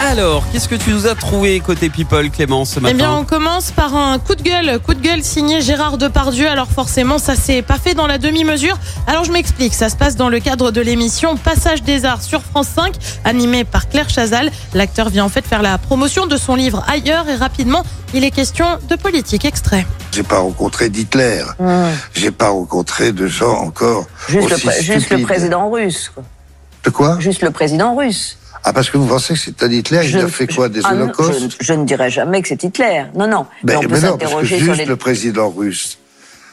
Alors, 0.00 0.44
qu'est-ce 0.50 0.68
que 0.68 0.74
tu 0.74 0.90
nous 0.90 1.06
as 1.06 1.14
trouvé 1.14 1.60
côté 1.60 1.88
People, 1.88 2.28
Clément, 2.30 2.64
ce 2.64 2.80
matin 2.80 2.92
Eh 2.94 2.96
bien, 2.98 3.12
on 3.12 3.24
commence 3.24 3.70
par 3.70 3.94
un 3.94 4.18
coup 4.18 4.34
de 4.34 4.42
gueule, 4.42 4.80
coup 4.80 4.94
de 4.94 5.00
gueule 5.00 5.22
signé 5.22 5.60
Gérard 5.60 5.96
Depardieu. 5.96 6.48
Alors 6.48 6.66
forcément, 6.68 7.18
ça 7.18 7.36
s'est 7.36 7.62
pas 7.62 7.78
fait 7.78 7.94
dans 7.94 8.06
la 8.08 8.18
demi-mesure. 8.18 8.76
Alors 9.06 9.24
je 9.24 9.30
m'explique, 9.32 9.74
ça 9.74 9.88
se 9.88 9.96
passe 9.96 10.16
dans 10.16 10.28
le 10.28 10.40
cadre 10.40 10.70
de 10.72 10.80
l'émission 10.80 11.36
Passage 11.36 11.82
des 11.82 12.04
Arts 12.04 12.22
sur 12.22 12.42
France 12.42 12.68
5, 12.74 12.94
animée 13.24 13.64
par 13.64 13.88
Claire 13.88 14.08
Chazal. 14.10 14.50
L'acteur 14.74 15.08
vient 15.08 15.24
en 15.24 15.28
fait 15.28 15.46
faire 15.46 15.62
la 15.62 15.78
promotion 15.78 16.26
de 16.26 16.36
son 16.36 16.56
livre 16.56 16.82
Ailleurs 16.88 17.28
et 17.28 17.36
rapidement, 17.36 17.84
il 18.12 18.24
est 18.24 18.32
question 18.32 18.66
de 18.88 18.96
politique. 18.96 19.44
Extrait. 19.44 19.86
J'ai 20.12 20.24
pas 20.24 20.38
rencontré 20.40 20.88
d'Hitler. 20.88 21.44
J'ai 22.14 22.32
pas 22.32 22.48
rencontré 22.50 23.12
de 23.12 23.26
gens 23.28 23.54
encore 23.60 24.06
Juste, 24.28 24.48
le, 24.50 24.54
aussi 24.56 24.66
pré- 24.66 24.76
juste 24.82 24.90
le 24.94 25.00
stupides. 25.00 25.26
président 25.26 25.70
russe. 25.70 26.10
quoi. 26.12 26.24
De 26.84 26.90
quoi? 26.90 27.16
Juste 27.20 27.42
le 27.42 27.50
président 27.52 27.94
russe. 27.96 28.36
Ah, 28.64 28.72
parce 28.72 28.90
que 28.90 28.96
vous 28.96 29.06
pensez 29.06 29.34
que 29.34 29.40
c'est 29.40 29.62
un 29.62 29.70
Hitler, 29.70 30.00
il 30.04 30.08
Je- 30.10 30.18
a 30.18 30.28
fait 30.28 30.46
quoi 30.46 30.68
Des 30.68 30.80
Ah 30.84 30.92
holocaustes 30.94 31.56
je, 31.60 31.64
je 31.64 31.72
ne 31.72 31.84
dirais 31.84 32.10
jamais 32.10 32.42
que 32.42 32.48
c'est 32.48 32.62
Hitler. 32.62 33.04
Non, 33.16 33.26
non. 33.26 33.46
Mais 33.64 33.72
Ben, 33.74 33.78
on 33.78 33.80
peut 33.80 33.86
mais 33.88 34.00
parce 34.00 34.02
que 34.02 34.08
s'interroger 34.10 34.58
sur 34.60 34.74
les. 34.74 34.84
le 34.84 34.96
président 34.96 35.48
russe. 35.50 35.98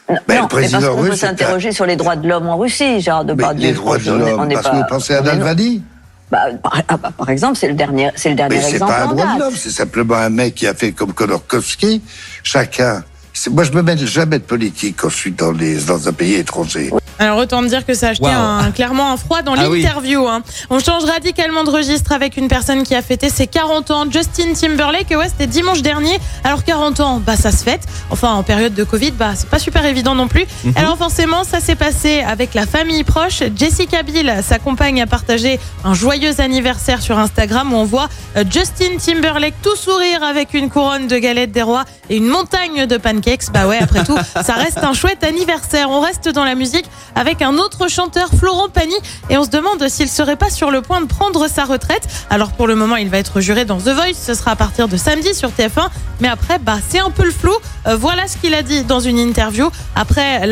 Non, 0.10 0.16
Ben, 0.28 0.34
le 0.36 0.36
non, 0.36 0.42
mais 0.44 0.48
président 0.50 0.80
parce 0.82 0.90
qu'on 0.96 1.02
peut 1.04 1.16
c'est 1.16 1.26
un- 1.26 1.30
s'interroger 1.30 1.72
sur 1.72 1.86
les 1.86 1.96
droits 1.96 2.16
de 2.16 2.28
l'homme 2.28 2.48
en 2.48 2.58
Russie, 2.58 3.00
Gérard 3.00 3.26
Mais 3.26 3.34
Depardieu. 3.36 3.68
les 3.68 3.74
droits 3.74 3.98
de 4.00 4.10
on 4.10 4.16
l'homme, 4.18 4.50
parce 4.50 4.64
pas- 4.64 4.72
que 4.72 4.76
vous 4.78 4.84
pensez 4.90 5.14
à 5.14 5.22
on 5.22 5.24
Dalvadi 5.26 5.84
bah, 6.32 6.46
par, 6.64 6.82
ah 6.88 6.98
bah, 6.98 7.12
par 7.16 7.30
exemple, 7.30 7.58
c'est 7.58 7.68
le 7.68 7.74
dernier, 7.76 8.10
c'est 8.16 8.30
le 8.30 8.36
dernier 8.36 8.56
Mais 8.58 8.62
c'est 8.62 8.74
exemple 8.74 8.92
pas 8.92 9.04
un 9.04 9.08
droit 9.08 9.36
de 9.36 9.40
l'homme, 9.40 9.54
c'est 9.56 9.70
simplement 9.72 10.16
un 10.16 10.30
mec 10.30 10.56
qui 10.56 10.66
a 10.68 10.74
fait 10.74 10.92
comme 10.92 11.14
Khodorkovsky. 11.14 12.02
Chacun. 12.44 13.04
C'est- 13.44 13.50
Moi, 13.50 13.64
je 13.64 13.72
me 13.72 13.82
mêle 13.82 14.06
jamais 14.06 14.40
de 14.40 14.44
politique 14.44 14.96
quand 14.98 15.10
je 15.10 15.16
suis 15.16 15.32
dans, 15.32 15.52
les, 15.52 15.76
dans 15.78 16.08
un 16.08 16.14
pays 16.14 16.36
étranger. 16.36 16.92
Alors 17.22 17.38
autant 17.38 17.62
dire 17.64 17.86
que 17.86 17.94
ça 17.94 18.08
a 18.08 18.10
acheté 18.12 18.26
Wow. 18.26 18.32
un, 18.32 18.72
clairement 18.72 19.12
un 19.12 19.18
froid 19.18 19.42
dans 19.42 19.54
Ah 19.58 19.70
oui. 19.70 19.82
l'interview. 19.82 20.26
hein. 20.28 20.42
On 20.70 20.80
change 20.80 21.04
radicalement 21.04 21.64
de 21.66 21.70
registre 21.70 22.14
avec 22.14 22.38
une 22.38 22.48
personne 22.48 22.84
qui 22.84 22.96
a 22.96 23.02
fêté 23.02 23.30
ses 23.30 23.46
40 23.48 23.92
ans, 23.92 24.06
Justin 24.10 24.54
Timberlake. 24.54 25.10
Ouais, 25.12 25.28
c'était 25.28 25.48
dimanche 25.48 25.82
dernier. 25.82 26.18
Alors 26.46 26.64
40 26.64 27.00
ans, 27.02 27.22
bah 27.26 27.36
ça 27.36 27.52
se 27.52 27.64
fête. 27.64 27.82
Enfin, 28.10 28.32
en 28.34 28.44
période 28.44 28.74
de 28.74 28.84
Covid, 28.86 29.12
bah 29.12 29.32
c'est 29.36 29.50
pas 29.50 29.60
super 29.60 29.86
évident 29.86 30.16
non 30.16 30.30
plus. 30.30 30.46
Mhm. 30.64 30.74
Alors 30.78 30.98
forcément, 30.98 31.44
ça 31.44 31.60
s'est 31.60 31.76
passé 31.76 32.22
avec 32.22 32.54
la 32.54 32.66
famille 32.66 33.04
proche. 33.04 33.44
Jessica 33.56 34.02
Biel, 34.04 34.42
sa 34.42 34.58
compagne, 34.58 35.02
a 35.02 35.06
partagé 35.08 35.60
un 35.84 35.94
joyeux 35.94 36.40
anniversaire 36.40 37.02
sur 37.02 37.20
Instagram 37.20 37.74
où 37.74 37.76
on 37.78 37.84
voit 37.86 38.08
euh, 38.38 38.46
Justin 38.50 38.96
Timberlake 38.98 39.56
tout 39.62 39.76
sourire 39.76 40.24
avec 40.24 40.54
une 40.54 40.70
couronne 40.70 41.08
de 41.08 41.18
galettes 41.18 41.52
des 41.52 41.64
rois 41.64 41.84
et 42.10 42.16
une 42.18 42.28
montagne 42.28 42.86
de 42.86 42.96
pancakes. 42.98 43.29
Bah 43.54 43.68
ouais, 43.68 43.78
après 43.78 44.04
tout, 44.04 44.18
ça 44.44 44.54
reste 44.54 44.80
un 44.80 44.94
chouette 44.94 45.24
anniversaire. 45.24 45.92
On 45.92 46.00
reste 46.00 46.30
dans 46.30 46.44
la 46.44 46.56
musique 46.56 46.86
avec 47.14 47.44
un 47.44 47.60
autre 47.60 47.88
chanteur, 47.88 48.30
Florent 48.36 48.70
Pagny, 48.70 48.96
et 49.30 49.38
on 49.38 49.44
se 49.44 49.52
demande 49.52 49.88
s'il 49.88 50.10
serait 50.10 50.36
pas 50.36 50.50
sur 50.50 50.72
le 50.72 50.82
point 50.82 51.00
de 51.00 51.06
prendre 51.06 51.48
sa 51.48 51.66
retraite. 51.66 52.08
Alors 52.32 52.54
pour 52.54 52.66
le 52.66 52.76
moment, 52.76 52.96
il 52.96 53.10
va 53.10 53.20
être 53.20 53.40
juré 53.40 53.66
dans 53.66 53.78
The 53.78 53.90
Voice. 53.90 54.16
Ce 54.20 54.34
sera 54.34 54.52
à 54.52 54.56
partir 54.56 54.88
de 54.88 54.98
samedi 54.98 55.36
sur 55.36 55.50
TF1. 55.50 55.90
Mais 56.22 56.28
après, 56.28 56.58
bah 56.58 56.78
c'est 56.90 56.98
un 56.98 57.12
peu 57.12 57.24
le 57.24 57.32
flou. 57.32 57.54
Euh, 57.86 57.96
voilà 57.96 58.28
ce 58.28 58.36
qu'il 58.38 58.56
a 58.56 58.64
dit 58.64 58.84
dans 58.84 59.00
une 59.00 59.20
interview. 59.20 59.70
Après, 59.96 60.52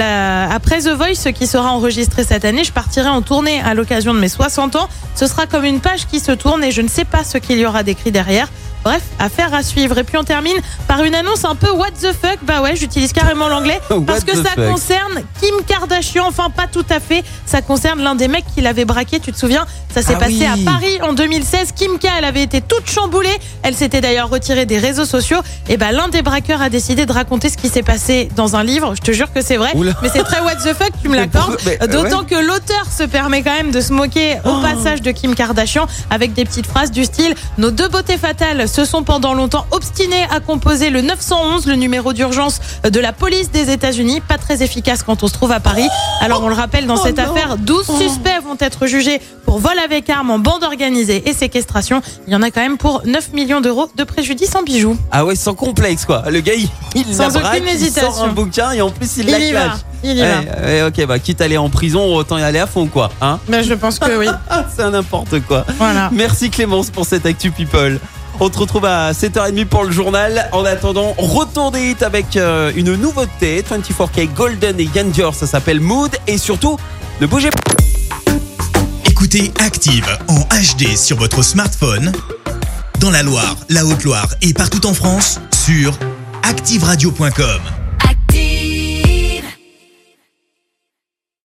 après 0.52 0.81
The 0.81 0.89
Voice 0.89 1.31
qui 1.34 1.47
sera 1.47 1.72
enregistré 1.72 2.23
cette 2.23 2.45
année, 2.45 2.64
je 2.64 2.72
partirai 2.72 3.09
en 3.09 3.23
tournée 3.23 3.59
à 3.62 3.73
l'occasion 3.73 4.14
de 4.14 4.19
mes 4.19 4.30
60 4.30 4.75
ans. 4.75 4.88
Ce 5.16 5.25
sera 5.25 5.47
comme 5.47 5.66
une 5.66 5.80
page 5.80 6.06
qui 6.06 6.19
se 6.19 6.31
tourne 6.31 6.64
et 6.64 6.69
je 6.69 6.84
ne 6.84 6.89
sais 6.89 7.06
pas 7.06 7.23
ce 7.23 7.39
qu'il 7.39 7.58
y 7.58 7.66
aura 7.66 7.81
d'écrit 7.81 8.12
derrière. 8.12 8.50
Bref, 8.88 9.02
affaire 9.20 9.54
à 9.54 9.64
suivre. 9.64 9.98
Et 9.98 10.06
puis 10.06 10.18
on 10.18 10.24
termine 10.24 10.56
par 10.88 11.04
une 11.04 11.14
annonce 11.14 11.44
un 11.44 11.56
peu 11.56 11.70
what 11.72 11.92
the 12.02 12.14
fuck. 12.14 12.40
Bah 12.44 12.62
ouais, 12.62 12.78
j'utilise 12.78 13.12
carrément 13.12 13.50
l'anglais 13.50 13.82
parce 14.08 14.24
que 14.24 14.34
ça 14.34 14.52
fuck. 14.56 14.66
concerne 14.72 15.24
Kim 15.42 15.56
Kardashian. 15.68 16.26
Enfin, 16.26 16.50
pas 16.50 16.68
tout 16.72 16.86
à 16.90 17.02
fait. 17.02 17.26
Ça 17.46 17.62
concerne 17.62 18.02
l'un 18.02 18.16
des 18.16 18.30
mecs 18.30 18.46
qui 18.56 18.62
l'avait 18.62 18.86
braqué. 18.86 19.20
Tu 19.20 19.34
te 19.34 19.38
souviens? 19.38 19.66
Ça 19.94 20.02
s'est 20.02 20.14
Ah 20.16 20.20
passé 20.20 20.38
oui. 20.40 20.46
à 20.68 20.72
Paris 20.72 21.00
en 21.02 21.12
2016. 21.12 21.74
Kim 21.76 22.00
K, 22.00 22.08
elle 22.18 22.24
avait 22.24 22.44
été 22.44 22.62
toute 22.62 22.90
chamboulée. 22.90 23.36
Elle 23.64 23.76
s'était 23.76 24.00
d'ailleurs 24.00 24.30
retirée 24.30 24.66
des 24.66 24.78
réseaux 24.78 25.03
sociaux. 25.06 25.40
Et 25.68 25.76
bah 25.76 25.92
l'un 25.92 26.08
des 26.08 26.22
braqueurs 26.22 26.62
a 26.62 26.70
décidé 26.70 27.06
de 27.06 27.12
raconter 27.12 27.50
ce 27.50 27.58
qui 27.58 27.68
s'est 27.68 27.84
passé 27.84 28.30
dans 28.38 28.56
un 28.56 28.64
livre. 28.64 28.96
Je 28.96 29.02
te 29.02 29.12
jure 29.12 29.34
que 29.34 29.42
c'est 29.42 29.58
vrai. 29.58 29.72
Oula. 29.76 29.96
Mais 30.02 30.08
c'est 30.14 30.24
très 30.24 30.40
what 30.40 30.56
the 30.56 30.74
fuck. 30.74 30.92
Tu 31.02 31.09
me 31.09 31.16
l'accordes. 31.18 31.58
D'autant 31.92 32.20
ouais. 32.22 32.26
que 32.30 32.36
l'auteur 32.36 32.86
se 32.96 33.03
permet 33.03 33.42
quand 33.44 33.53
même 33.53 33.72
de 33.72 33.81
se 33.81 33.92
moquer 33.92 34.38
Oh. 34.46 34.50
au 34.50 34.62
passage 34.62 35.02
de 35.02 35.12
Kim 35.12 35.36
Kardashian 35.36 35.88
avec 36.09 36.34
des 36.34 36.46
petites 36.46 36.68
phrases 36.68 36.92
du 36.92 37.03
style 37.03 37.34
Nos 37.58 37.72
deux 37.72 37.88
beautés 37.90 38.18
fatales 38.18 38.70
se 38.78 38.86
sont 38.86 39.02
pendant 39.02 39.34
longtemps 39.34 39.66
obstinées 39.72 40.28
à 40.30 40.40
composer 40.40 40.92
le 40.92 41.02
911, 41.02 41.66
le 41.66 41.74
numéro 41.74 42.14
d'urgence 42.14 42.60
de 42.88 43.00
la 43.00 43.12
police 43.12 43.50
des 43.50 43.72
États-Unis. 43.72 44.22
Pas 44.22 44.38
très 44.38 44.62
efficace 44.62 45.02
quand 45.02 45.24
on 45.24 45.28
se 45.28 45.34
trouve 45.34 45.52
à 45.52 45.60
Paris. 45.60 45.88
Alors 46.22 46.44
on 46.44 46.48
le 46.48 46.54
rappelle, 46.54 46.86
dans 46.86 46.94
Oh 46.96 47.02
cette 47.04 47.18
non. 47.18 47.24
affaire, 47.34 47.58
12 47.58 47.88
suspects 47.98 48.40
vont 48.44 48.56
être 48.60 48.86
jugés 48.86 49.20
pour 49.46 49.58
vol 49.58 49.80
avec 49.84 50.08
arme 50.12 50.30
en 50.30 50.38
bande 50.38 50.64
organisée 50.64 51.28
et 51.28 51.34
séquestration. 51.34 52.04
Il 52.28 52.34
y 52.34 52.36
en 52.36 52.44
a 52.44 52.52
quand 52.52 52.62
même 52.62 52.78
pour 52.78 53.02
9 53.04 53.34
millions 53.34 53.62
d'euros 53.62 53.90
de 53.96 54.04
préjudice 54.04 54.56
en 54.56 54.62
bijoux. 54.62 54.96
Ah 55.12 55.26
ouais, 55.26 55.36
sans 55.36 55.56
complexe, 55.56 56.06
quoi. 56.06 56.24
Le 56.30 56.42
gars, 56.42 56.54
il, 56.54 56.70
il 56.94 57.16
Sans 57.16 57.30
la 57.34 57.40
braque, 57.40 57.64
il 57.80 57.90
sort 57.92 58.24
un 58.26 58.28
bouquin 58.28 58.74
et 58.74 58.82
en 58.82 58.92
plus, 58.92 59.09
il, 59.18 59.26
Il 59.26 59.32
la 59.32 59.40
y 59.40 59.54
va. 59.54 59.64
clash. 59.64 59.78
Il 60.04 60.12
y 60.18 60.22
va. 60.22 60.40
Ouais, 60.64 60.84
ok, 60.84 61.04
bah 61.08 61.18
quitte 61.18 61.42
à 61.42 61.46
aller 61.46 61.58
en 61.58 61.70
prison, 61.72 62.14
autant 62.14 62.38
y 62.38 62.44
aller 62.44 62.59
à 62.59 62.68
fond, 62.68 62.86
quoi. 62.86 63.09
Hein 63.22 63.40
Ben, 63.48 63.64
je 63.64 63.74
pense 63.74 63.98
que 63.98 64.16
oui. 64.20 64.28
C'est 64.76 64.84
un 64.84 64.92
n'importe 64.92 65.40
quoi. 65.48 65.66
Voilà. 65.80 66.09
Merci 66.14 66.52
Clémence 66.52 66.92
pour 66.92 67.06
cette 67.08 67.26
Actu 67.26 67.50
People. 67.50 68.00
On 68.40 68.50
te 68.50 68.59
retrouve 68.59 68.86
à 68.86 69.14
7h30 69.14 69.66
pour 69.66 69.84
le 69.84 69.92
journal. 69.92 70.50
En 70.52 70.64
attendant, 70.64 71.16
retour 71.18 71.72
des 71.72 71.92
hits 71.92 72.03
avec 72.03 72.38
euh, 72.38 72.72
une 72.75 72.96
nouveauté. 72.96 73.64
24K 73.64 74.31
Golden 74.34 74.80
et 74.80 74.90
Yann 74.94 75.12
ça 75.34 75.48
s'appelle 75.48 75.80
Mood. 75.80 76.16
Et 76.28 76.38
surtout, 76.38 76.78
ne 77.20 77.26
bougez 77.26 77.50
pas. 77.50 77.59
Écoutez 79.06 79.52
Active 79.59 80.08
en 80.28 80.40
HD 80.42 80.96
sur 80.96 81.18
votre 81.18 81.42
smartphone, 81.42 82.12
dans 83.00 83.09
la 83.09 83.24
Loire, 83.24 83.56
la 83.70 83.84
Haute-Loire 83.84 84.30
et 84.44 84.53
partout 84.53 84.86
en 84.86 84.94
France, 84.94 85.40
sur 85.66 85.97
activeradio.com. 86.44 87.77